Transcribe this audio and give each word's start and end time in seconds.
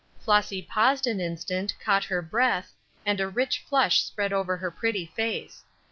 Flossy 0.19 0.63
paused 0.63 1.05
an 1.05 1.21
instant, 1.21 1.75
caught 1.79 2.05
her 2.05 2.23
breath, 2.23 2.73
and 3.05 3.19
a 3.21 3.27
rich 3.29 3.59
flush 3.69 4.01
spread 4.01 4.33
over 4.33 4.57
her 4.57 4.71
pretty 4.71 5.05
face. 5.05 5.63